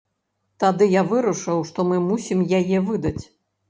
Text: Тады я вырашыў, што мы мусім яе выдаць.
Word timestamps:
Тады 0.63 0.87
я 0.93 1.03
вырашыў, 1.13 1.63
што 1.73 1.89
мы 1.93 2.03
мусім 2.09 2.45
яе 2.65 2.77
выдаць. 2.93 3.19